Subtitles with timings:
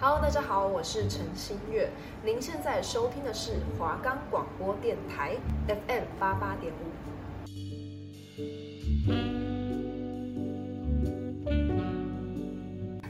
[0.00, 1.90] Hello，大家好，我是陈新月。
[2.24, 5.34] 您现在收听的是华冈广播电台
[5.66, 6.86] FM 八八点五。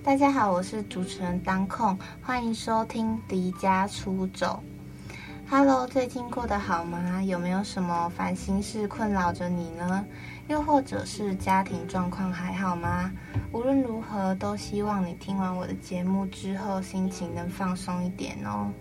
[0.02, 4.62] 大家好，我是主持人当控，欢迎收听离家出走。
[5.50, 7.23] Hello，最近过得好吗？
[7.23, 10.07] 有没有什么烦心事困扰着你呢？
[10.48, 13.12] 又或者是家庭状况还好吗？
[13.52, 18.72] 无论如何，都希望你听完我的节目之后，心情能放松一点哦。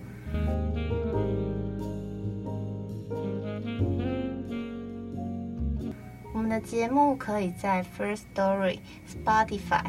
[6.34, 9.84] 我们的节目可以在 First Story、Spotify、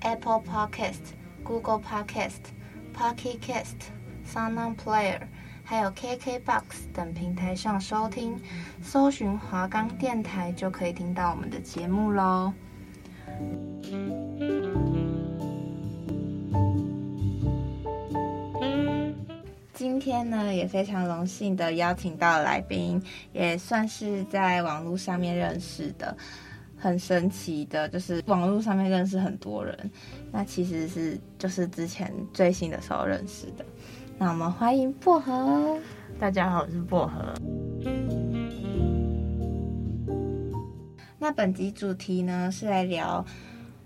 [0.00, 2.40] Apple Podcast、Google Podcast、
[2.94, 3.76] Pocket Cast、
[4.26, 5.20] Sound Player。
[5.70, 6.62] 还有 KKBOX
[6.94, 8.34] 等平台上收听，
[8.82, 12.50] 搜寻华冈电台就可以听到我们的节目喽。
[19.74, 23.02] 今天呢，也非常荣幸的邀请到来宾，
[23.34, 26.16] 也算是在网络上面认识的，
[26.78, 29.90] 很神奇的，就是网络上面认识很多人，
[30.32, 33.62] 那其实是就是之前追星的时候认识的。
[34.20, 35.78] 那我们欢迎薄荷。
[36.18, 37.34] 大家好，我是薄荷。
[41.20, 43.24] 那本集主题呢，是来聊，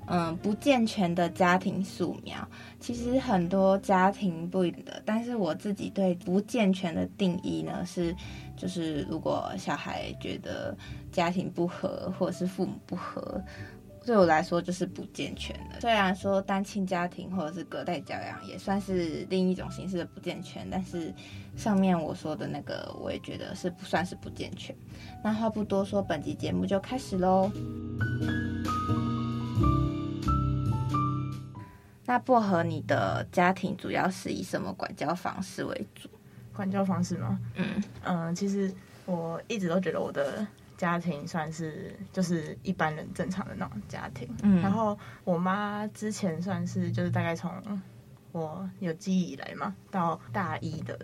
[0.06, 2.48] 嗯，不健全的家庭素描。
[2.80, 8.16] 其实很多家庭不的，但是我自己对不健全的定义呢，是
[8.56, 10.74] 就是如果小孩觉得
[11.10, 13.38] 家庭不和，或者是父母不和。
[14.04, 15.80] 对我来说就是不健全的。
[15.80, 21.14] 虽然说单亲家庭或者是隔代教养也算是另一种形式的不健全，但是
[21.56, 24.74] 上面我说的那个我也觉得是不算是不健全。
[25.22, 27.50] 那话不多说，本集节目就开始喽。
[32.04, 36.08] 那薄荷，你的家庭主要是以什么管教方式为主？
[36.52, 37.38] 管教方式吗？
[37.54, 38.74] 嗯嗯、呃，其实
[39.06, 40.46] 我一直都觉得我的。
[40.76, 47.52] 家庭算是就是一般人正常的那种家庭，嗯，然后我妈之前算是就是大概从
[48.32, 50.98] 我有记忆以来嘛，到大一的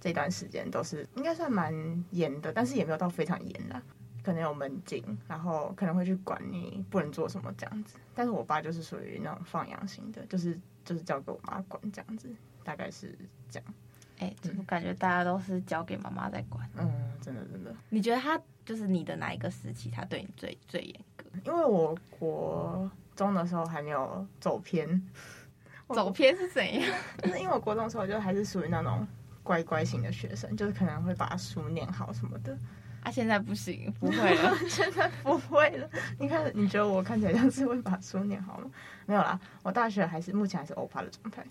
[0.00, 1.74] 这段时间都是应该算蛮
[2.10, 3.82] 严的，但是也没有到非常严啦，
[4.22, 7.96] 可能有门禁，然后可能会去管你不能做什么这样子。
[8.14, 12.28] 但是我爸就是属于那种放养型的，就是就是交给我妈管这样子，
[12.62, 13.74] 大概是这样。
[14.18, 16.66] 哎、欸，怎么感觉大家都是交给妈妈在管？
[16.76, 17.74] 嗯，真的真的。
[17.90, 21.24] 你觉得他就是你的哪一个时期，他对你最最严格？
[21.44, 25.00] 因为我国中的时候还没有走偏，
[25.94, 26.82] 走偏是怎样？
[27.22, 29.06] 就是因为我国中的时候就还是属于那种
[29.42, 32.58] 乖乖型的学生，就是可能会把书念好什么的。
[33.02, 35.88] 啊，现在不行， 不会了，现在不会了。
[36.18, 38.68] 你看，你觉得我看起来像是会把书念好吗？
[39.06, 41.46] 没有啦，我大学还是目前还是欧巴的状态。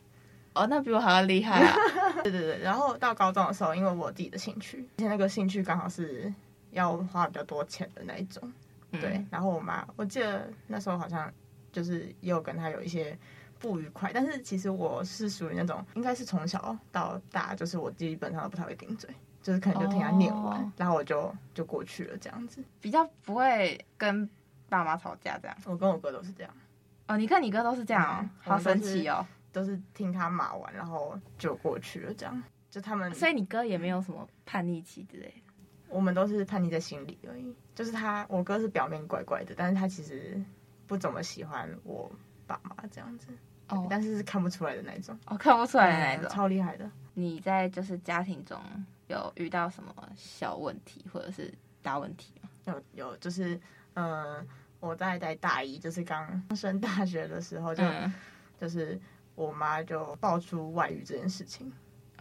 [0.53, 1.75] 哦，那比我还要厉害啊！
[2.23, 6.33] 对对对，然后到高中的时候，因为我自己的兴趣，而且那个兴趣刚好是
[6.75, 8.51] 要花比较多钱的那一种，
[8.91, 9.17] 对。
[9.17, 11.31] 嗯、然后我妈，我记得那时候好像
[11.71, 13.17] 就是也有跟她有一些
[13.59, 19.09] 不愉快，但是其实我是属于那种，应该是从小到大，就是我基本上都不太会顶嘴，
[19.41, 24.29] 就是可能就听她念完，哦、然后我就就过去了这样子，比较不会跟
[24.69, 25.57] 爸妈吵架这样。
[25.65, 26.53] 我跟我哥都是这样。
[27.07, 29.25] 哦，你跟你哥都是这样哦，嗯、好神奇哦。
[29.55, 33.15] 都是听他骂完，然后就过去了，这样就他们。
[33.15, 35.44] 所以你哥也没有什么叛逆期之类的。
[35.89, 37.55] 我们都是叛逆在心里而已。
[37.73, 40.41] 就是他，我哥是表面怪怪的，但是他其实
[40.87, 42.11] 不怎么喜欢我
[42.47, 43.27] 爸妈这样子。
[43.67, 43.87] 哦。
[43.89, 45.17] 但是是看不出来的那种。
[45.25, 46.29] 哦，看不出来的那种。
[46.29, 46.89] 嗯，超厉害的。
[47.13, 48.59] 你在就是家庭中
[49.07, 52.49] 有遇到什么小问题或者是大问题吗？
[52.65, 53.55] 有有，就是
[53.93, 54.45] 嗯、呃，
[54.79, 58.13] 我在在大一，就是刚升大学的时候就、嗯、
[58.59, 58.99] 就是。
[59.35, 61.69] 我妈就爆出外遇这件事情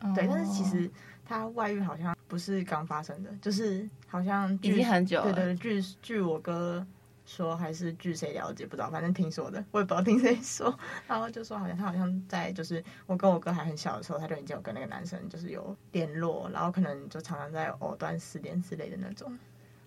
[0.02, 0.12] ，oh.
[0.16, 0.90] 对，但是其实
[1.24, 5.32] 她外遇好像不是刚发生的，就是好像已经很久了。
[5.32, 6.86] 对对，据据我哥
[7.24, 10.78] 说，还是据谁了解不知道，反正听说的，我也不知道听谁说。
[11.06, 19.32] 然后就说好像他好像在就是我跟我哥还很小的时候，他就已经有跟那个男生就是有联络，然后可能就常常在藕断丝连之类的那种。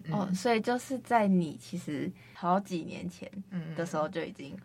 [0.10, 3.30] 哦、嗯，oh, 所以就是在你其实好几年前
[3.76, 4.62] 的时候就已经，嗯、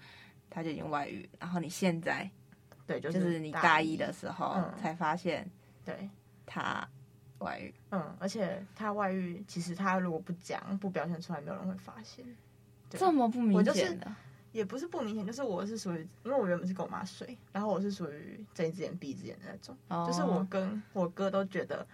[0.49, 2.31] 他就已经外遇，然后你现在。
[2.87, 5.49] 对，就是，就是你大一的时候才发现，
[5.85, 6.09] 对，
[6.53, 6.87] 他
[7.39, 12.25] 外遇，嗯，而且他外遇，其实他如果不讲、不表现出来，没有人会发现。
[12.91, 14.15] 这么不明显的，就是，
[14.53, 21.87] 也不是不明显，就是我是属于，因为我原本是跟我妈睡，然后我是属于睁一只眼闭一只眼的那种，哦，就是我跟我哥都觉得，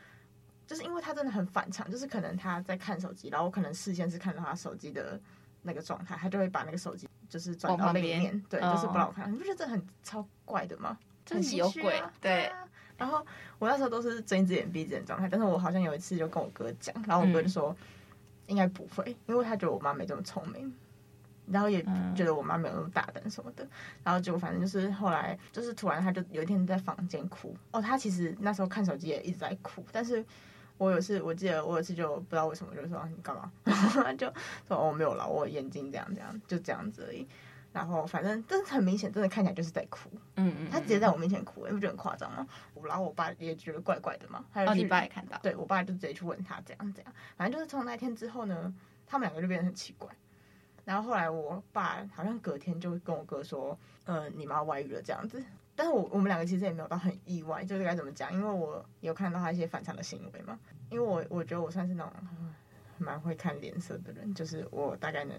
[0.67, 5.21] 就是因为他真的很反常，就是可能他在看手机，然后我可能视线是看到他手机的
[5.63, 7.09] 那个状态，他就会把那个手机。
[7.29, 9.31] 就是转到另一面，对，就是不好看。
[9.31, 10.99] 你不觉得这很超怪的吗？
[11.27, 12.47] 就是有鬼，啊、对。
[12.47, 12.67] 啊、
[12.99, 13.25] 然后
[13.59, 17.87] 我那时候都是睁一只眼闭一只眼状态，但是我好像有一次就跟我哥讲，然后我哥就说、嗯、
[18.49, 20.71] 应该不会，因为他觉得我妈没这么聪明。
[21.51, 21.83] 然后也
[22.15, 23.71] 觉得我妈没有那么大胆什么的，嗯、
[24.05, 27.57] 然后结果反正就是后来就是突然他就有一天在房间哭。
[27.71, 30.23] 哦，他其实那时候看手机也一直在哭，但是
[30.77, 34.31] 我有次我记得我有次就不知道为什么就说你干嘛， 然后他就
[34.67, 37.27] 说哦没有了，我眼睛这样这样就这样子而已，
[37.73, 42.47] 然后反正真的很明显，真的看起来就是在哭，嗯嗯，他直接在我面前哭，你不觉得很夸张吗？
[42.85, 48.75] 然后我爸也觉得怪怪的嘛，还有、哦、你爸也看到，对我爸就直接去问他这样这样，反正就是从那天之后呢，
[49.07, 50.09] 他们两个就变得很奇怪。
[50.85, 55.45] 然后后来我爸好像隔天就跟我哥说，呃，你妈外遇了这样子。
[55.77, 58.33] 但是我我们两个其实也没有到很意外，就是该怎么讲？
[58.33, 60.59] 因为我有看到他一些反常的行为嘛。
[60.89, 62.13] 因为我我觉得我算是那种
[62.97, 65.39] 蛮会看脸色的人，就是我大概能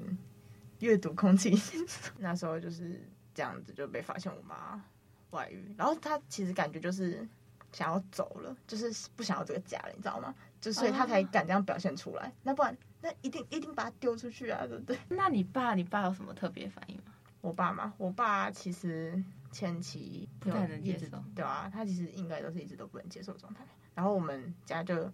[0.79, 1.53] 阅读空气。
[2.19, 3.01] 那时候就是
[3.33, 4.83] 这样子就被发现我妈
[5.31, 7.27] 外遇，然后他其实感觉就是
[7.71, 10.33] 想要走了，就是不想要这个家了，你知道吗？
[10.59, 12.33] 就所以他才敢这样表现出来。
[12.43, 12.77] 那不然。
[13.01, 14.99] 那一定一定把他丢出去啊，对不对？
[15.07, 17.13] 那你爸，你爸有什么特别反应吗？
[17.39, 19.23] 我爸嘛，我爸其实
[19.53, 23.63] 前期不太能接受，对啊，他其实应该都是一直都不能接受的状态。
[23.95, 25.09] 然后我们家就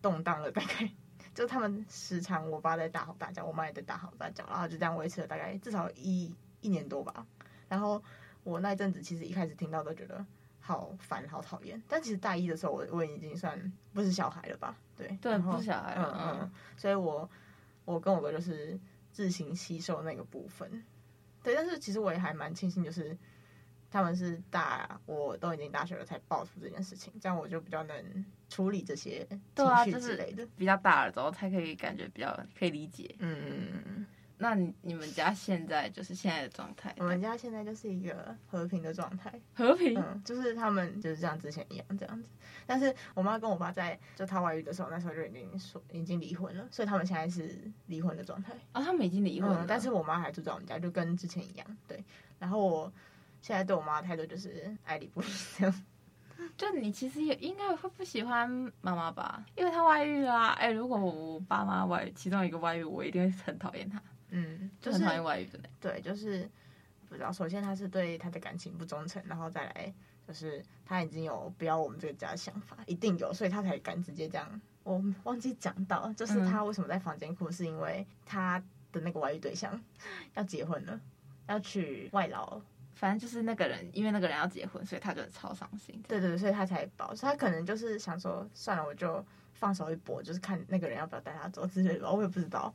[0.00, 0.90] 动荡了大概，
[1.38, 7.24] 就他们时常我爸在大吼大叫，我妈也在大吼大叫，然后就这样维持了大概至少一一年多吧。
[7.68, 8.02] 然后
[8.42, 10.26] 我那一阵子其实一开始听到都觉得。
[10.60, 11.80] 好烦，好讨厌。
[11.88, 14.76] 但其实大一的时候，我我已经算不是小孩了吧？
[14.96, 16.18] 对，对，不是小孩了。
[16.20, 16.52] 嗯嗯。
[16.76, 17.30] 所以我
[17.84, 18.78] 我跟我哥就是
[19.12, 20.84] 自行吸收那个部分。
[21.42, 23.16] 对，但是其实我也还蛮庆幸，就是
[23.90, 30.46] 他们是大，我都已经大学了才爆出这件事情，这样我就比较能处理这些情绪之类的。
[30.56, 33.14] 比较大了之后，才可以感觉比较可以理解。
[33.18, 34.06] 嗯。
[34.40, 36.94] 那你你们家现在就是现在的状态？
[36.98, 42.28] 我们家现在就是一个和平的状态，和平，嗯，就是他们就是像之前一样这样子。
[42.64, 48.52] 但是我妈跟我爸在就他外遇的时候，那时候就已经说已经离婚了，所以他们现在是离婚的状态。
[48.70, 51.76] 啊、哦，他们已经离婚了，嗯，但是我妈还住在我们家，就跟之前一样。
[51.88, 52.04] 对，
[52.38, 52.92] 然后我
[53.40, 55.26] 现在对我妈的态度就是爱理不理
[55.56, 55.84] 这样。
[56.56, 58.48] 就你其实也应该会不喜欢
[58.80, 59.44] 妈妈吧？
[59.56, 60.50] 因为她外遇啦。
[60.52, 64.00] 哎，如果我爸妈外遇，其中一个外遇，我一定会很讨厌他。
[64.30, 65.58] 嗯，就是很讨厌外遇的。
[65.80, 66.48] 对，就是
[67.08, 67.32] 不知道。
[67.32, 69.92] 首先，他是对他的感情不忠诚，然后再来
[70.26, 74.60] 就是他已经有不要我们这个家的想法，一定有，所以他才敢直接这样。
[74.84, 78.62] 我忘记讲到，就是他为什么在房间哭，是因为他
[78.92, 79.78] 的那个外遇对象
[80.34, 81.00] 要结婚了，
[81.48, 82.60] 要娶外劳。
[82.98, 86.02] 反正就是那个人，因为那个人要结婚，所以他就超伤心。
[86.08, 87.14] 对对对，所以他才保。
[87.14, 92.10] 所以他可能就是想说，算了，我就放手一搏，就是看那个人要不要带他走之类的。
[92.10, 92.74] 我也不知道。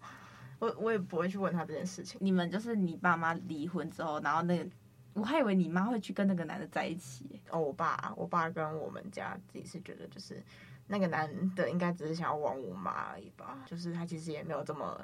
[0.59, 2.17] 我我也不会去问他这件事情。
[2.23, 4.69] 你们就是你爸妈离婚之后，然后那个，
[5.11, 7.41] 我还以为你妈会去跟那个男的在一起。
[7.49, 10.41] 哦，我爸，我爸跟我们家自己是觉得，就是
[10.87, 14.97] 那个男的应该只是想要玩我妈而已吧，就是他其实也没有这么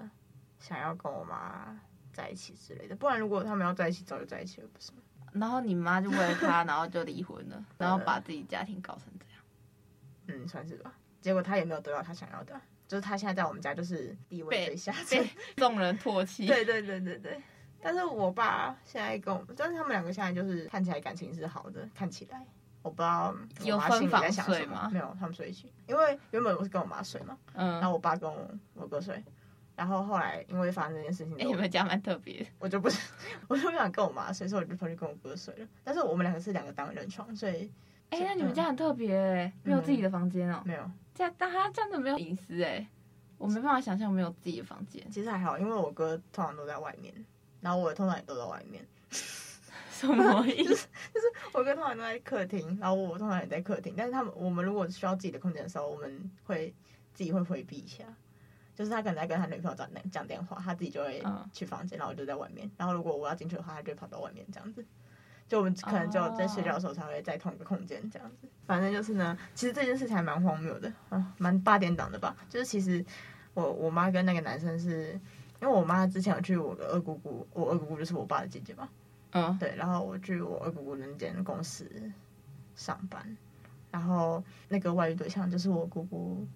[0.60, 1.78] 想要跟我妈
[2.14, 2.96] 在一起之类的。
[2.96, 5.00] 不然如果他们要在一起，早就在一起了，不是吗？
[5.34, 10.42] 然后你妈就为了他，然后就离婚了，然后把自己家庭搞成这样。
[10.42, 10.94] 嗯，算是吧。
[11.22, 12.60] 结果他也没有得到他想要的。
[12.88, 16.48] 就是他现在在我们家就是地位最下层， 被众人唾弃。
[16.48, 17.40] 对对对对对。
[17.82, 22.44] 但是我爸现在跟我们，但是他们两个现在就是看起来感情是好的，看起来
[22.82, 24.90] 我不知道我妈心里在想什么。
[24.92, 25.72] 没有，他们睡一起。
[25.88, 29.24] 因为原本我是跟我妈睡嘛，嗯，然后我爸跟我我哥睡，
[29.80, 33.00] 然后后来因为发生这件事情，哎，你们家蛮特别，我就不是，
[33.48, 35.66] 我就不想跟我妈睡，所以我就跑去跟我哥睡了。
[35.86, 37.72] 但是我们两个是两个单人床，所以，
[38.10, 40.62] 哎，那你们家很特别，没有自己的房间哦？
[40.66, 40.92] 没有。
[41.16, 42.86] 这样，但他真的没有隐私哎，
[43.38, 45.10] 我没办法想象没有自己的房间。
[45.10, 47.14] 其实还好，因为我哥通常都在外面，
[47.62, 48.86] 然后我通常也都在外面。
[49.90, 50.88] 什么 意思？
[51.14, 53.94] 就是我哥通常都在客厅，然后我通常也在客厅。
[53.96, 56.74] 但是他们，我们如果需要自己的空间的时候，我们会
[57.14, 58.04] 自己会回避一下。
[58.80, 61.22] 就是他可能在跟他女朋友讲讲电话，他自己就会
[61.52, 62.72] 去房间，然后我就在外面。
[62.78, 64.86] 然后如果我要进去的话，他就会跑到外面这样子。
[65.50, 72.34] 就我们可能就在睡觉的时候才会在同一个空间这样子，反正就是呢，其实这件事情还蛮荒谬的啊，蛮八点档的吧。
[72.48, 73.04] 就是其实
[73.54, 75.12] 我我妈跟那个男生是，
[75.62, 78.88] 因为我妈之前有去我的二姑姑，我二姑姑就是我爸的姐姐嘛，
[79.32, 81.86] 嗯，对，然后我去我二姑姑那间公司
[82.76, 83.36] 上班，
[83.92, 86.48] 然后那个外遇对象就是我姑姑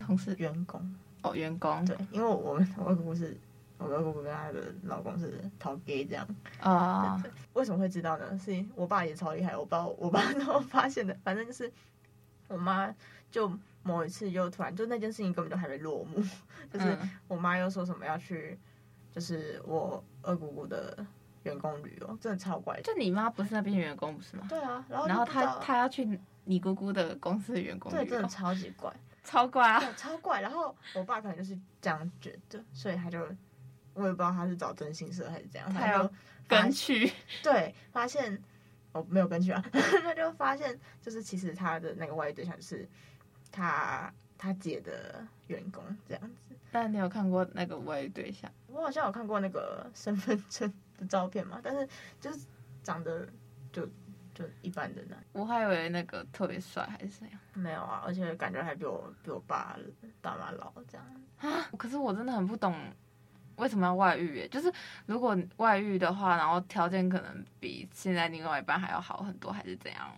[0.00, 0.80] 同事员工
[1.22, 3.36] 哦，员工对，因为我们我二姑姑是。
[3.80, 6.26] 我二姑姑跟她的老公是讨 gay 这样
[6.58, 7.30] 啊？Uh.
[7.52, 8.36] 为什么会知道呢？
[8.36, 11.16] 是我爸也超厉害，我爸我爸 都发现的。
[11.22, 11.72] 反正就是
[12.48, 12.92] 我妈
[13.30, 13.48] 就
[13.84, 16.20] 某一次又突然就那件事情根本就还没落幕，
[16.72, 16.98] 就是
[17.28, 18.58] 我妈又说什么要去，
[19.12, 21.06] 就是我二姑姑的
[21.44, 22.80] 员工旅游，真的超怪。
[22.82, 24.44] 就你妈不是那边员工不是吗？
[24.48, 28.92] 对啊，然后然后她她要去你姑姑的公司的员工旅游，对，真的超级怪，
[29.28, 30.40] 超怪啊，超怪。
[30.40, 33.20] 然后我爸可能就是这样觉得，所以他就
[33.92, 36.10] 我也不知道他是找真心社还是怎样，他就
[36.48, 37.12] 跟去，
[37.44, 38.42] 对，发现
[38.92, 39.62] 我、哦、没有跟去啊，
[40.02, 42.88] 他就发现就是其实他的那个外遇对象是
[43.52, 46.56] 他他姐的员工这样子。
[46.70, 48.50] 但你有看过那个外遇对象？
[48.68, 51.86] 我好像有看过那个身份证的照片嘛，但是
[52.20, 52.40] 就是
[52.82, 53.28] 长得
[53.72, 53.86] 就
[54.38, 55.18] 就一般的男。
[55.32, 57.40] 我还以为那个特别帅还是怎样？
[57.54, 59.76] 没有啊，而且感觉还比我比我爸
[60.20, 61.06] 爸妈老这样
[61.40, 61.68] 啊。
[61.76, 62.74] 可是我真的很不懂
[63.56, 64.48] 为什么要外遇耶？
[64.48, 64.72] 就是
[65.06, 70.14] 如果外遇的话，然后条件可能比现在另外一半还要好很多，还是怎样？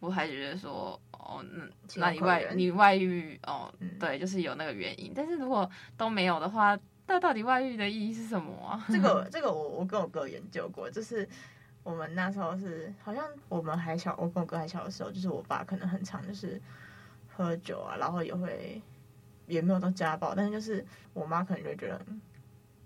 [0.00, 1.64] 我还觉得说哦，那
[1.96, 5.12] 那你外你外遇哦，嗯、对，就是有那个原因。
[5.14, 8.82] 但是如果都没有的话，那到底外遇的意义是什么啊？
[8.88, 11.28] 这个 这个我我跟我哥研究过，就是
[11.82, 16.60] 我们那时候是好像我们还小，我跟我哥还小的时候，就是我爸可能很常就是
[17.28, 18.80] 喝酒啊，然后也会
[19.46, 22.00] 也没有到家暴，但是就是我妈可能就觉得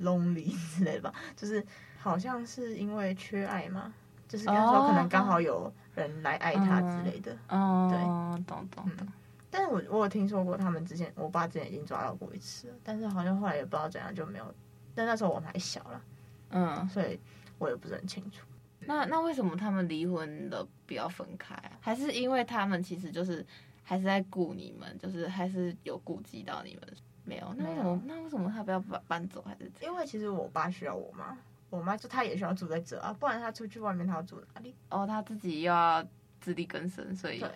[0.01, 1.65] lonely 之类的吧， 就是
[1.99, 3.93] 好像是因为缺爱嘛。
[4.27, 7.99] 就是那时候，可能刚好有人来爱他之类的，哦、对，
[8.47, 9.07] 懂懂懂。
[9.51, 14.55] 但是我我有听说过，他们之前我爸之前已经抓到过一次了，但是好像后来也不知道怎样就没有。
[14.95, 16.03] 但那时候我们还小了，
[16.51, 17.21] 嗯，所以
[17.59, 18.45] 我也不是很清楚。
[18.87, 21.73] 那那为什么他们离婚了不要分开啊？
[21.81, 23.45] 还是因为他们其实就是
[23.83, 26.83] 还是在顾你们，就是还是有顾及到你们？
[27.25, 29.43] 没有，那为什么那为什么他不要搬搬走？
[29.43, 31.37] 还是因为其实我爸需要我妈。
[31.71, 34.73] 我妈就她也需要住在这啊，不然她出去外面她要住哪里？
[34.91, 36.07] 哦，她自己又要
[36.41, 37.51] 自力更生，所以对。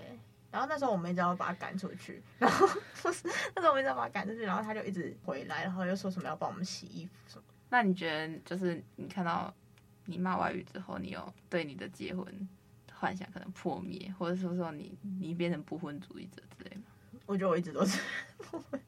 [0.50, 2.66] 然后那时候我们一直要把她赶出去，然后
[3.00, 7.44] 不是那时候我们一直要把她赶出去，然后她就一直回来，然后又说什么要帮我们洗衣服什么。
[7.70, 9.54] 那你觉得就是你看到
[10.10, 12.26] 你骂外遇之后，你有对你的结婚
[12.94, 16.84] 幻想可能破灭，或者说说你你变成不婚主义者之类吗？
[17.26, 18.00] 我觉得我一直都是
[18.38, 18.80] 不婚。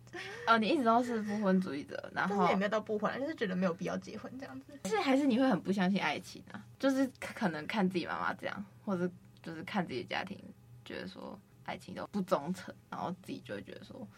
[0.46, 4.72] 哦，你一直都是不婚主义者，然后也没有到不婚，就是觉得没有必要结婚这样子。
[4.86, 6.64] 是还是你会很不相信爱情啊？
[6.78, 9.08] 就是可能看自己妈妈这样，或者
[9.42, 10.38] 就是看自己的家庭，
[10.84, 14.08] 觉得说爱情都不忠诚，然后自己就会觉得说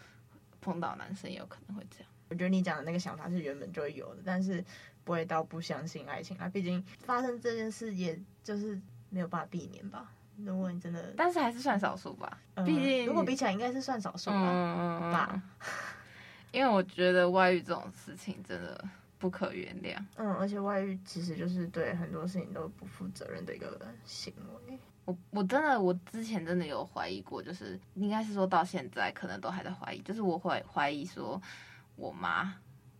[0.60, 2.08] 碰到男生也有可能会这样。
[2.32, 4.64] 我觉得你讲的那个想法是原本就会有的，但是
[5.04, 6.48] 不会到不相信爱情啊。
[6.48, 10.10] 毕竟发生这件事，也就是没有办法避免吧。
[10.38, 12.38] 如果你真的，但是还是算少数吧。
[12.64, 14.98] 毕竟、嗯、如果比起来，应该是算少数吧。
[15.02, 15.42] 嗯吧，
[16.52, 18.82] 因为我觉得外遇这种事情真的
[19.18, 19.94] 不可原谅。
[20.16, 24.32] 嗯，而且外遇其实就是对很多事情都不负责任的一个行
[24.66, 24.78] 为。
[25.04, 31.40] 我我真的我之前真的有怀疑过，就是应该是说到现在可能都还在怀疑，就是我会怀疑说
[32.02, 32.52] 我妈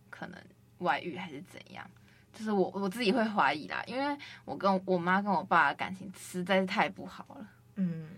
[0.09, 0.39] 可能
[0.77, 1.85] 外遇还是怎样。
[2.31, 7.47] 就是我我自己会怀疑啦，因为我跟我妈跟我爸的感情实在是太不好了。
[7.75, 8.09] 嗯，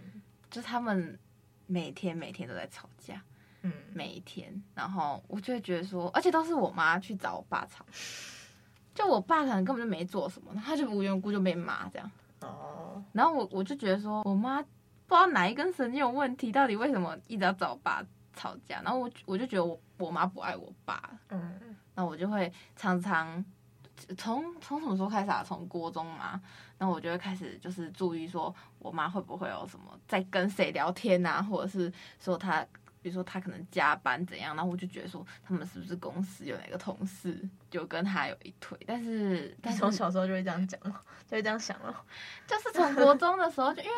[0.50, 1.20] 就是他们
[1.66, 3.22] 每天每天都在吵架，
[3.64, 7.86] 嗯，每一天，然后我就会觉得说，而且都是我妈去找我爸吵，
[8.94, 12.10] 就我爸可能根本就没做什么，他就无缘无故就被骂这样。
[12.40, 18.02] 哦，然后我我就觉得说，我妈不知道哪一根神经有问题，到底为什么一直要找我爸
[18.36, 18.82] 吵架？
[18.84, 23.44] 然后我我就觉得我我妈不爱我爸，嗯，那我就会常常。
[24.18, 25.42] 从从什么时候开始啊？
[25.42, 26.40] 从国中嘛，
[26.78, 32.62] 然后我就会开始就是注意说，我妈会不会有什么在跟谁聊天啊，或者是说她，
[33.02, 38.78] 比如说她可能加班怎样，然后我就觉得说，他们是不是公司有哪个同事就跟她有一腿？
[38.86, 42.04] 但是，但是从小时候就会这样讲了，就会这样想了，
[42.46, 43.96] 就是从国中的时候就因为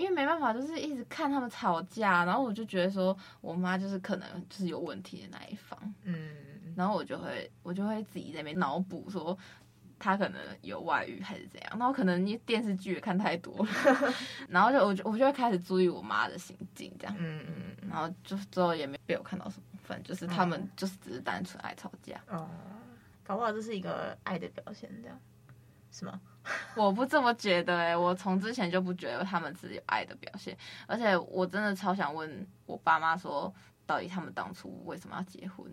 [0.00, 6.34] 因为没办法，就是一直看他们吵架，然后我就觉得说我妈就是可能就是有问题的那一方，嗯。
[6.74, 9.36] 然后我就会，我就会自己在那边脑补说，
[9.98, 11.70] 他可能有外遇还是怎样。
[11.78, 13.70] 然后可能你电视剧也看太多了，
[14.48, 17.14] 然后就我就我就会开始注意我妈的行径这样。
[17.18, 17.88] 嗯嗯。
[17.90, 22.18] 然后就之后也没被我看到什么，反正就是他们就是只是单纯爱吵架。
[22.28, 22.48] 哦。
[23.22, 25.20] 搞不好这是一个爱的表现，这样
[25.90, 26.20] 是吗？
[26.76, 30.56] 我不这么觉得哎、欸，我从之前就不觉得他们是有爱的表现，
[30.86, 33.52] 而且我真的超想问我爸妈说。
[33.86, 35.66] 到底他们当初为什么要结婚？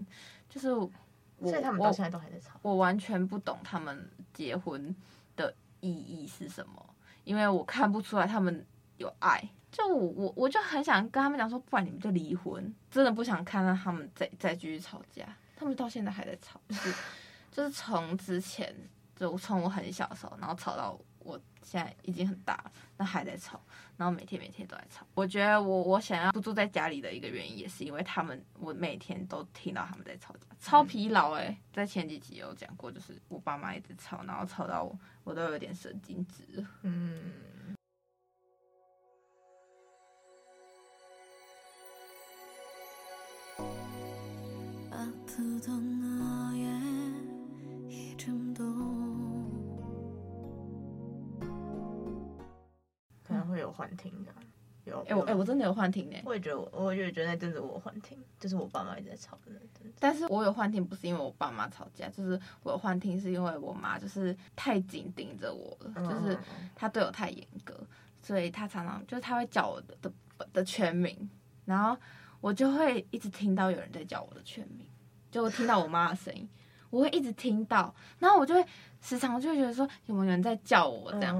[0.50, 0.90] 就是我，
[1.42, 2.60] 所以他们到现在都还在吵。
[2.64, 4.96] 我完全不懂他们结婚
[5.36, 6.84] 的意义是什么，
[7.26, 8.66] 因为我看不出来他们
[8.98, 9.48] 有爱。
[9.72, 12.74] 就我我我就很想跟他们讲说，不然你们就离婚。
[12.90, 15.24] 真的不想看到他们再再继续吵架。
[15.56, 16.94] 他们到现在还在吵，就是
[17.52, 18.76] 就是从之前
[19.18, 23.60] 就从我很小的时候，然后吵到我现在已经很大了，那还在吵，
[23.98, 25.06] 然后每天每天都在吵。
[25.16, 31.58] 我觉得我我想要不住在家里的一个原因，也是因为他们，我每天都听到他们在吵架，超疲劳哎、欸。
[31.74, 36.66] 在前几集有讲过，就是我爸妈一直吵，然后吵到我，我都有点神经质。
[36.84, 37.34] 嗯。
[53.78, 54.32] 幻听的，
[54.86, 56.18] 有哎我哎我真的有幻听呢。
[56.26, 59.94] 我也觉得我我也觉得那阵子我幻听，就是我爸妈一直在吵的那阵。
[60.00, 66.38] 但是我有幻听不是因为我爸妈吵架，就是我有幻听是因为我妈就是太紧盯着我了，就是
[66.76, 67.80] 她对我太严格，
[68.22, 70.12] 所以她常常就是她会叫我的的
[70.54, 71.30] 的全名，
[71.66, 71.96] 然后
[72.42, 74.88] 我就会一直听到有人在叫我的全名。
[75.30, 76.48] 就我听到我妈的声音，
[76.90, 78.66] 我会一直听到，然后我就会
[79.02, 81.38] 时常就会觉得说有没有人在叫我这样，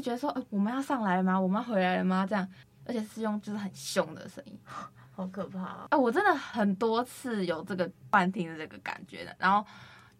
[0.00, 1.38] 直觉得说，呃，我们要上来了吗？
[1.40, 2.26] 我们要回来了吗？
[2.28, 2.48] 这样，
[2.84, 4.58] 而且是用就是很凶的声音，
[5.12, 5.86] 好可怕啊！
[5.90, 9.64] 啊，我真的很多次有这个幻听的这个感觉的，然后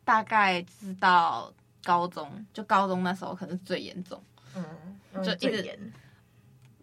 [0.04, 4.22] 大概知道高中，就高中那时候可能最严重，
[4.54, 5.92] 嗯，就一直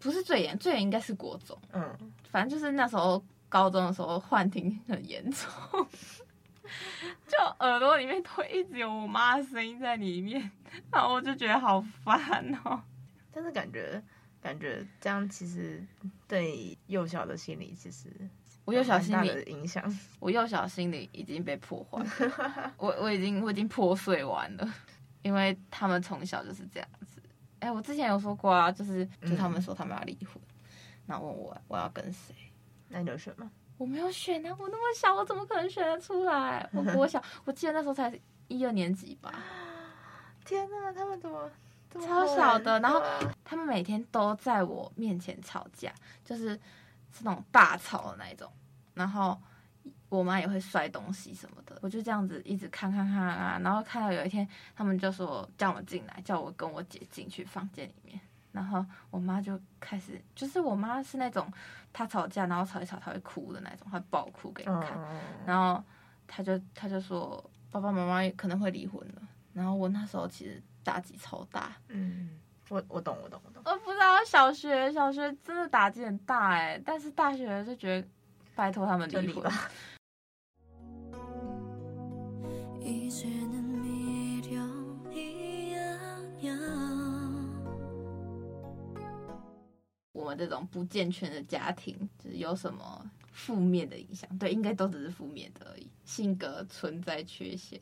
[0.00, 1.96] 不是最严，最严应该是国中，嗯，
[2.30, 3.22] 反正就是那时候。
[3.50, 5.48] 高中的时候幻听很严重，
[7.26, 10.50] 就耳朵里面都一直有我妈的声音在里面，
[10.92, 12.80] 然后我就觉得好烦哦。
[13.32, 14.02] 但是感觉
[14.40, 15.84] 感觉这样其实
[16.26, 18.08] 对幼小的心理其实
[18.64, 19.82] 我幼小心理的影响，
[20.20, 22.04] 我幼小心理已经被破坏，
[22.76, 24.74] 我我已经我已经破碎完了，
[25.22, 27.22] 因为他们从小就是这样子。
[27.60, 30.40] 哎，我之前有说过啊，就是就他们说他们要离婚，
[31.06, 32.34] 嗯、问我我要跟谁。
[32.88, 33.50] 那你有选吗？
[33.78, 36.68] 我没有选啊，我那么小，我怎么可能选得出来？
[36.72, 38.12] 我 我小，我记得那时候才
[38.48, 39.32] 一二年级吧。
[40.44, 41.50] 天哪，他们怎么，
[41.92, 42.80] 超小的？
[42.80, 43.00] 然后
[43.44, 45.92] 他们每天都在我面前吵架，
[46.24, 46.50] 就是
[47.12, 48.50] 是那种大吵的那一种。
[48.94, 49.38] 然后
[50.08, 51.78] 我妈也会摔东西什么的。
[51.80, 58.18] 我就这样子一直看看看啊，然后看到有一天，他们就说叫我进来，叫我跟我姐进去房间里面。
[58.58, 61.46] 然后我妈就开始，就是我妈是那种，
[61.92, 64.98] 她吵架然后吵一吵，她会哭的那种，她爆哭给你看。
[64.98, 65.80] 嗯、然后
[66.26, 69.22] 她就她就说，爸爸妈妈可能会离婚了。
[69.52, 71.70] 然后我那时候其实打击超大。
[71.86, 72.30] 嗯，
[72.68, 73.62] 我我懂我懂我懂。
[73.64, 78.08] 我不知道小学小学真的打击很大哎，但是大学就觉得
[78.56, 79.48] 拜托他们离婚。
[90.28, 94.28] 们这种不健全的家庭，就是有什么负面的影响？
[94.38, 95.88] 对，应该都只是负面的而已。
[96.04, 97.80] 性格存在缺陷，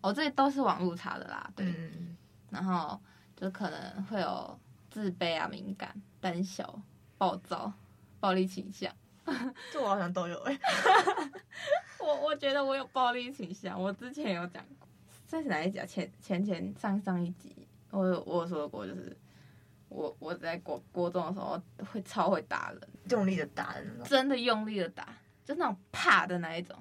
[0.00, 1.52] 哦，这些都是网络查的啦。
[1.54, 2.16] 对，嗯、
[2.50, 2.98] 然后
[3.36, 4.58] 就可能会有
[4.90, 6.80] 自卑啊、敏感、胆小、
[7.18, 7.72] 暴躁、
[8.20, 8.90] 暴力倾向。
[9.72, 10.60] 这我好像都有哎、欸。
[12.00, 14.88] 我我觉得我有暴力倾向，我之前有讲过。
[15.28, 15.86] 这是哪一集啊？
[15.86, 17.54] 前前前上上一集，
[17.90, 19.16] 我有我有说过，就是。
[19.92, 21.60] 我我在国国中的时候
[21.92, 25.06] 会超会打人，用力的打人，真的用力的打，
[25.44, 26.76] 就那种怕的那一种。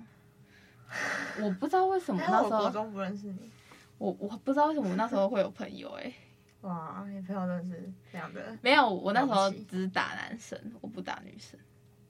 [1.42, 3.52] 我不知道为什么那时候国中不认识你，
[3.98, 6.16] 我我不知道为什么我那时候会有朋友哎、欸。
[6.62, 8.58] 哇，你朋友认识这样的？
[8.62, 11.60] 没有，我那时候只打男生，我不打女生。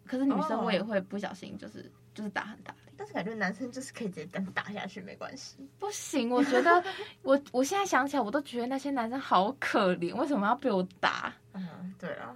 [0.06, 1.88] 可是女生我也会不小心，就是、oh.
[2.14, 2.92] 就是打很大力。
[2.98, 5.56] 但是感觉男生就是可以直接跟打下去，没关系。
[5.80, 6.84] 不行，我觉得
[7.24, 11.34] 我我现在想起来，我都觉得那些男生好可怜，为什么要被我打？
[11.54, 12.36] 嗯，对啊。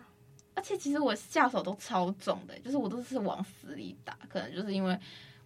[0.56, 4.18] 而且其实我下手都超重的，就是我都是往死里打。
[4.30, 4.98] 可能就是因为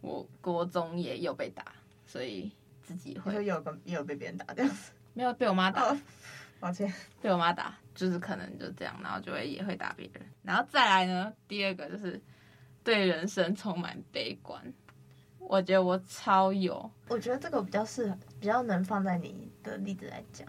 [0.01, 1.65] 我国中也有被打，
[2.05, 2.51] 所以
[2.83, 5.81] 自己会也有跟也有被别人打这样子，没有被我妈打。
[5.89, 5.97] Oh.
[6.61, 12.17] 抱歉，被我妈打，就是可能就这样，然后就会也会打别人，然后再来呢，第二个就是
[12.81, 14.73] 对人生充满悲观。
[15.37, 20.47] 我觉得我超有，我觉得这个比较适合，比较能放在你的例子来讲，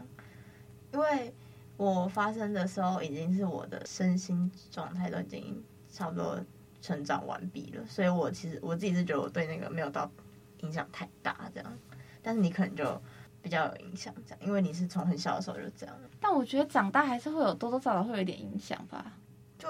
[0.92, 1.34] 因为
[1.76, 5.60] 我发生的时候已经是我的身心状态都已经
[5.90, 6.38] 差不多
[6.80, 10.08] 成长完毕了，所以我其实我自己是觉得我对那个没有到
[10.58, 11.78] 影响太大这样，
[12.22, 13.02] 但是你可能就。
[13.42, 15.96] 比较有影响，这样，因为你是从很小的时候就这样。
[16.20, 19.12] 但我觉得长大还是会有多多少少会有一点影响吧。
[19.58, 19.68] 就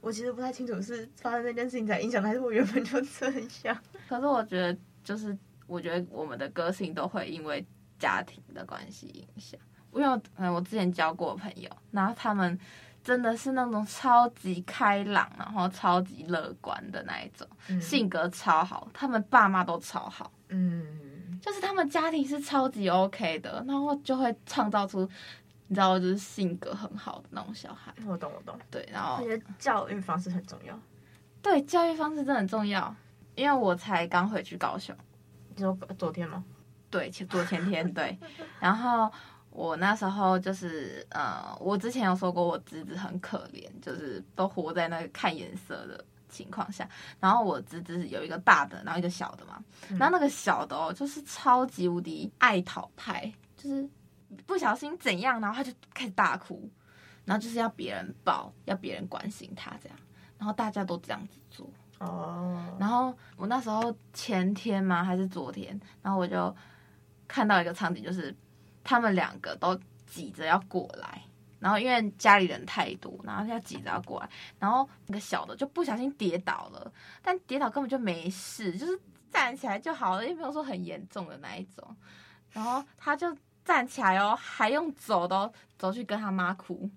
[0.00, 3.28] 我其实不太清楚是发生那件事情才影响，还是我原本就这
[3.64, 3.76] 样。
[4.08, 7.64] 可是我觉得，就是我觉得我们的个性都会因为
[7.98, 9.60] 家庭的关系影响。
[9.92, 12.56] 因为嗯，我之前交过朋友，然后他们
[13.02, 20.30] 真的是那种超级开朗，然后超级乐观的那一种，嗯、性格超好，他们爸妈都超好。
[20.48, 20.86] 嗯。
[21.40, 25.08] 就是他们家庭是超级 OK 的，然后就会创造出
[25.68, 27.92] 你知道，就是性格很好的那种小孩。
[28.06, 28.58] 我懂，我懂。
[28.70, 30.78] 对，然后我觉得教育方式很重要。
[31.42, 32.94] 对，教育方式真的很重要。
[33.34, 34.92] 因为我才刚回去高雄，
[35.54, 36.44] 你说昨天吗？
[36.90, 38.18] 对，前昨前天对。
[38.58, 39.08] 然后
[39.50, 46.88] 我那时候就是呃，我之前有说过，我侄子很可怜，就是都活在那个看颜色的情况下。
[47.20, 49.62] 然后我侄子有一个大的，然后一个小的嘛。
[49.90, 53.88] 然后那个小的哦，就是超级无敌爱讨拍，就是
[54.46, 56.70] 不小心怎样，然后他就开始大哭，
[57.24, 59.98] 然后就是要别人抱，要别人关心他这样。
[60.38, 62.62] 然后大家都这样子做哦。
[62.78, 65.02] 然后我那时候前天吗？
[65.02, 65.78] 还是昨天？
[66.00, 66.54] 然后我就
[67.26, 68.34] 看到一个场景，就是
[68.84, 71.22] 他们两个都挤着要过来，
[71.58, 76.92] 然后因为家里人太多，然后要挤着要过来，然后那个小的就不小心跌倒了，
[77.22, 78.98] 但跌倒根本就没事，就是
[79.30, 81.96] 站起来就好了，也没有说很严重的那一种。
[82.52, 86.90] 然后他就站起来哦，还用走的，走去跟他妈哭。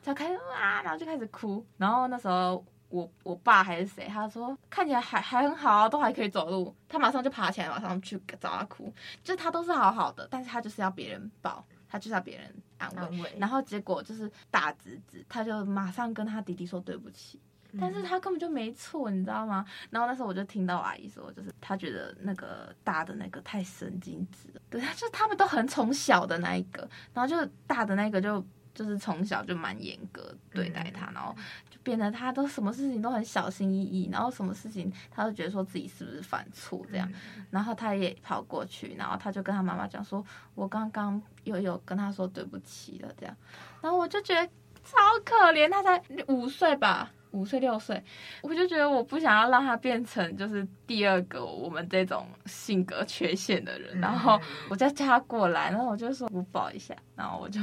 [0.00, 8.90] 就开始啊，然后就开始哭，然后那时候我我爸还是谁，他说看起来还还很好啊，都还可以走路，他马上就爬起来，马上去找他哭，
[9.22, 17.40] 就他都是好好的，但是他就是要别人抱，他就是要别人安慰，安慰，然后结果就是大侄子，他就马上跟他弟弟说对不起，
[17.80, 19.64] 但是他根本就没错，你知道吗？
[19.90, 28.44] 然后那时候我就听到我阿姨说，就是他觉得那个大的那个太神经质了，对，就他们都很宠小的那一个，然后就大的那个就。
[28.76, 31.34] 就是从小就蛮严格对待他，然后
[31.70, 37.10] 就变得他都什么事情都很小心翼翼，然后什么事情他都觉得说自己是不是犯错这样，
[37.50, 40.22] 然后他也跑过去，然后他就跟他妈妈讲说
[40.54, 43.34] ：“我刚刚又有跟他说对不起了。”这样，
[43.80, 44.46] 然后我就觉得
[44.84, 47.10] 超可怜，他才五岁吧。
[47.36, 48.02] 五岁六岁，
[48.40, 57.60] 我就觉得我不想要让他变成就是第二个我们这种性格缺陷的人，然后我就叫他过来，然后我就说我抱一下，然后我就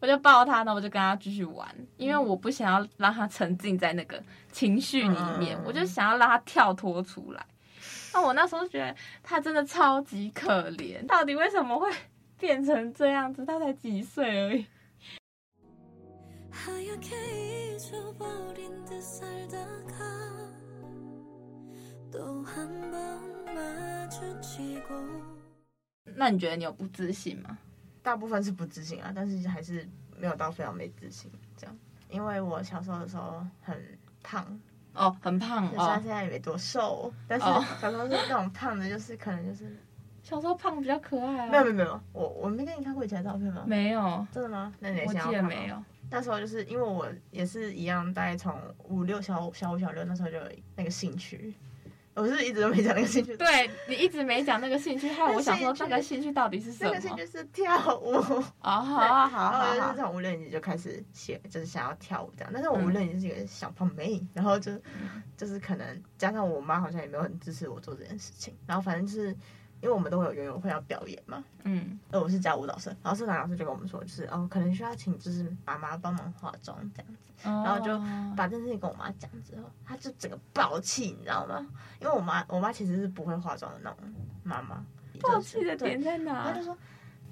[0.00, 7.44] 我就抱他，然后我就跟他继续玩，因为我不想要让他沉浸在那个情绪里面，我就想要让他跳脱出来。
[8.14, 11.90] 那我那时候觉得他真的超级可怜，到底为什么会
[12.38, 13.44] 变成这样子？
[13.44, 14.64] 他才几岁而已。
[26.16, 27.56] 那你觉得你有不自信吗？
[28.02, 31.78] 大部分是不自信啊，但是还是没有到非常没自信这样。
[32.10, 33.80] 因为我小时候的时候很
[34.22, 34.60] 胖
[34.94, 37.46] 哦，很胖哦，现在也没多瘦，但是
[37.80, 39.76] 小时候是那种胖的，就是可能就是
[40.24, 41.50] 小时候胖比较可爱啊。
[41.50, 43.62] 没有没有没有，我我没跟你看过以前的照片吗？
[43.64, 44.74] 没有，真的吗？
[44.80, 45.80] 那你我记得没有。
[46.10, 50.42] 那时候就是因为我也是一样，大概从五六小小五小六那时候就有
[50.76, 51.54] 那个兴趣。
[52.14, 53.36] 我是一直都没讲那个兴趣。
[53.36, 56.90] 对，你一直没讲那个兴趣，害我想说那个兴趣到底是什么？
[56.90, 58.14] 那个兴趣是跳舞。
[58.18, 59.74] 哦，好好好。
[59.76, 62.50] 然后就是从五六年级就开始写，就是想要跳舞这样。
[62.52, 64.72] 但是我五六年级是一个小胖妹，然后就
[65.36, 68.52] 就是可能加上我妈好像也没有很支持我做这件事情。
[68.66, 69.36] 然后反正就是。
[69.80, 77.96] 因为我们都会有游泳会要表演嘛，嗯，而我是教舞蹈生，然后社团老师就跟我们说，就是哦，可能需要请就是妈妈帮忙化妆这样子，哦、然后就
[78.36, 81.64] 把这件事情跟我妈讲之后，她就整个爆气，你知道吗？
[82.00, 83.98] 因为我妈我妈其实是不会化妆的那种
[84.42, 84.84] 妈妈，
[85.20, 86.44] 爆气的点在哪？
[86.44, 86.76] 她就说，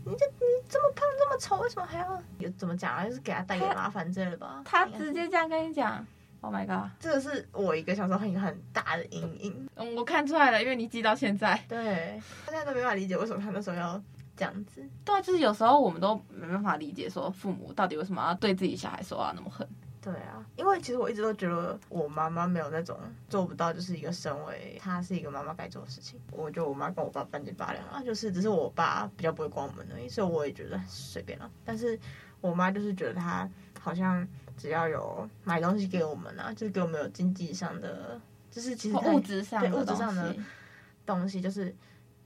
[0.05, 3.05] 你这你这么胖这么丑，为什么还要有怎么讲啊？
[3.05, 4.63] 就是给她带给麻烦之类的吧？
[4.65, 6.07] 她直接这样跟你讲。
[6.43, 6.91] Oh my god！
[7.01, 9.69] 这个是我一个小时候很很大的阴影。
[9.75, 11.61] 嗯，我看出来了，因为你记到现在。
[11.69, 14.01] 对，大家都没法理解为什么他那时候要
[14.37, 14.81] 这样子。
[15.05, 19.67] 对啊，就是有时候我们都没办法理解，说父母到底为什么要对自己小孩说话那么狠。
[20.01, 22.97] 对啊，因为其实我一直都觉得我妈妈没有那种
[23.29, 26.21] 做不到，就是一个身为她是一个妈妈该做的事情。
[26.31, 31.51] 我觉得我妈跟我爸半斤八两啊，就是只是我爸比较不会管我们而已，所以我也觉得随便了。
[31.65, 31.99] 但是
[32.41, 34.25] 我妈就是觉得她好像。
[34.57, 40.35] 只要有买东西给我们啊，就是给我们有经济上的，就是其实物质上物质上的
[41.05, 41.75] 东西，就是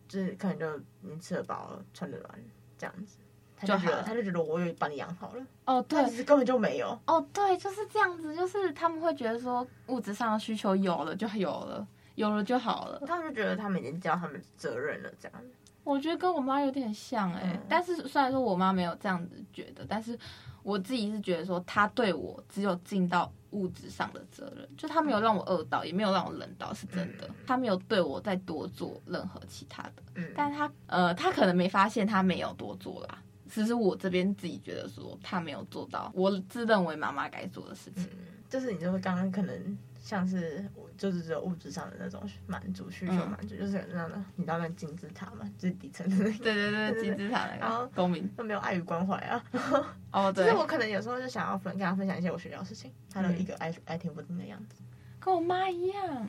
[0.09, 2.31] 就是可能就你吃得饱了，穿得暖
[2.79, 3.19] 这样子，
[3.57, 5.45] 他就觉得他就觉得我有把你养好了。
[5.65, 6.99] 哦，对，其实根本就没有。
[7.07, 13.03] 哦，对，就是这样子，就是他们会觉得说物质上的需求有了就有了，有了就好了。
[13.07, 15.43] 他们就觉得他们已经尽他们责任了，这样。
[15.83, 20.17] 我觉得跟我妈有点像哎、欸，嗯、但是虽然说我妈没有这样子觉得，但是。
[20.63, 27.29] 我自己是觉得说，他对我只有尽到物质上的责任，就他没有让我饿到，也没有让我冷到，是真的。
[27.47, 29.95] 他没有对我再多做任何其他的。
[30.15, 38.05] 嗯，但他呃，他可能没发现他没有多做啦，只是我这边自己觉得说他没有做到我自认为妈妈该做的事情。
[38.05, 40.63] 嗯，就是你就是刚刚可能像是
[40.99, 46.45] 就是只有物质上的那种满足需求满足，嗯、就是那样的你知道那金字塔嘛，就是底层的那个。
[46.45, 47.61] 对对对，金字塔那个。
[47.61, 49.43] 然后公民都没有爱与关怀啊。
[50.13, 50.45] 哦，对。
[50.45, 54.83] 就是我可能有时候就想要分跟他分享一些我学校的事情，他的一个爱爱听不听的样子，
[55.21, 56.29] 跟我妈一样。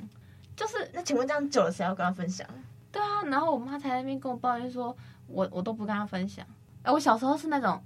[0.55, 2.47] 就是那请问这样久了谁要跟他分享？
[2.91, 6.45] 对啊，然后我妈才在那边跟我抱怨说，我我都不跟他分享。
[6.83, 7.81] 哎，我小时候是那种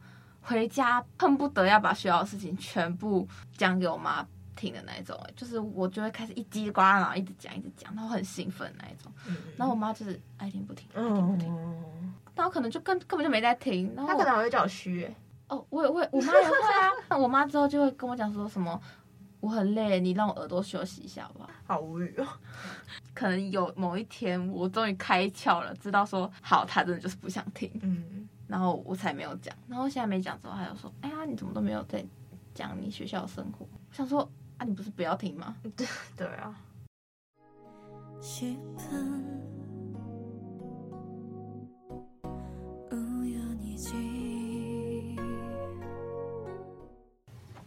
[0.45, 3.27] 回家恨不得要把学校的事情全部
[3.57, 9.11] 讲给我妈听的那一种，就是我就会开始一叽呱啦，然后一直讲一直讲，然后很兴奋那一种。
[9.27, 11.51] 嗯、然后我妈就是爱听不听，爱听不听。
[11.51, 13.91] 嗯、然后可能就根根本就没在听。
[13.95, 15.09] 然后她可能会叫我虚。
[15.47, 16.91] 哦，我也会，我妈也会啊。
[17.09, 18.79] 那 我妈之后就会跟我讲说什么，
[19.39, 21.49] 我很累，你让我耳朵休息一下吧。
[21.65, 22.27] 好无语哦。
[23.13, 27.71] 可能有某一天我终于开窍了，知道说好，她真的就是不想听。
[27.81, 28.29] 嗯。
[28.47, 32.05] 然后我才没有讲，然后现在没讲之后，他就说：“哎呀，你怎么都没有在
[32.53, 36.55] 讲你学校的生活？”我想说：“啊，你不是不要听吗？” 对对啊。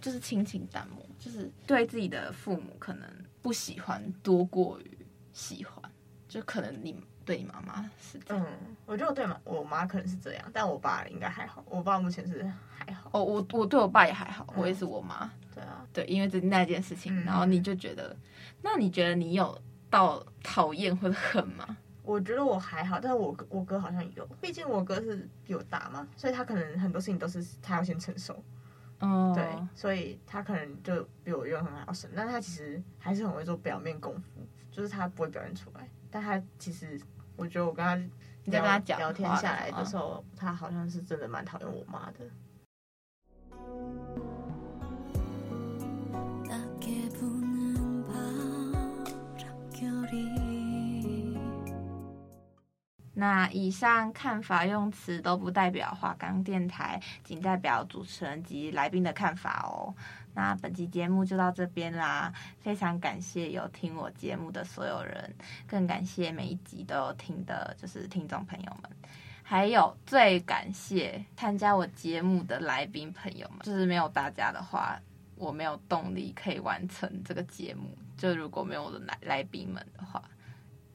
[0.01, 3.09] 就是亲情淡漠，就是对自己的父母可能
[3.43, 4.99] 不喜欢多过于
[5.33, 5.83] 喜欢，
[6.29, 7.05] 就可能你。
[7.29, 11.62] 对你妈妈是这样，嗯，我觉得我对妈我妈可能是这样，但我爸应该还好。
[11.69, 13.11] 我爸目前是还好。
[13.12, 15.31] 哦，我我对我爸也还好，我也是我妈。
[15.55, 18.17] 对啊，对，因为这那件事情，然后你就觉得，
[18.62, 19.61] 那你觉得你有
[19.91, 21.77] 到讨厌或者恨吗？
[22.03, 28.43] 我觉得我还好，但是我我哥好像有，毕竟我哥是比我大嘛，所以他可能很多事情都是他要先承受。
[29.01, 36.99] 哦，对，所以他可能就比我用很好省，但他其实还是很会做表面功夫，就是他不会表现出来，但他其实。
[37.38, 37.94] 我觉得我跟他
[38.44, 42.18] 你在跟他讲聊天下来的时候，他好像是真的蛮讨厌我妈的。
[53.14, 59.92] 那以上看法用词都不代表华冈电台，仅代表主持人及来宾的看法哦。
[60.38, 65.35] 那本期节目就到这边啦，非常感谢有听我节目的所有人，
[65.66, 68.88] 更感谢每一集都有听的，就是听众朋友们，
[69.42, 74.96] 还有最感谢参加我节目的来宾朋友们，就是没有大家的话，
[75.35, 77.98] 我没有动力可以完成这个节目。
[78.16, 80.22] 就如果没有我的来来宾们的话，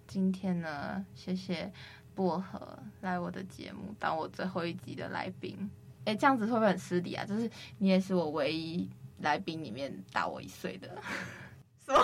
[0.08, 1.70] 今天呢，谢谢
[2.16, 5.70] 薄荷来我的节目当我最后一集的来宾。
[6.06, 7.26] 哎，这样子会不会很失礼啊？
[7.26, 8.90] 就是你也是我唯一。
[9.24, 10.88] 来宾里面大我一岁的，
[11.86, 12.04] 什么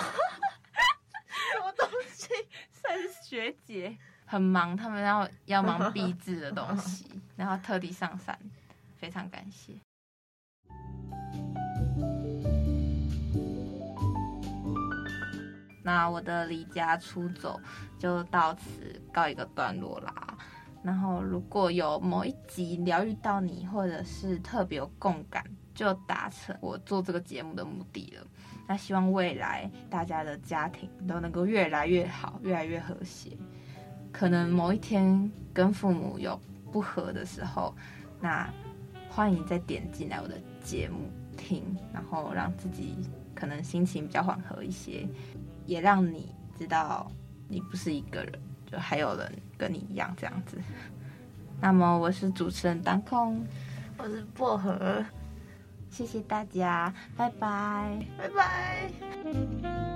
[1.52, 2.28] 什么东西？
[2.72, 7.06] 算是学姐，很忙，他们要要忙毕制的东西，
[7.36, 8.38] 然后特地上山，
[8.96, 9.74] 非常感谢。
[15.82, 17.60] 那我的离家出走
[17.98, 20.38] 就到此告一个段落啦。
[20.82, 25.44] 然后如果有某一集疗愈到你，或者是特别有共感。
[25.80, 28.26] 就达成我做这个节目的目的了。
[28.68, 33.30] 那希望未来大家的家庭都能够越来越好，越来越和谐。
[34.12, 36.38] 可能某一天跟父母有
[36.70, 37.74] 不和的时候，
[38.20, 38.46] 那
[39.08, 41.64] 欢迎再点进来我的节目听，
[41.94, 42.98] 然后让自己
[43.34, 45.08] 可能心情比较缓和一些，
[45.64, 47.10] 也让你知道
[47.48, 48.38] 你不是一个人，
[48.70, 50.58] 就还有人跟你一样这样子。
[51.58, 53.42] 那么我是主持人当空，
[53.96, 55.02] 我是薄荷。
[55.90, 59.89] 谢谢大家，拜拜，拜拜。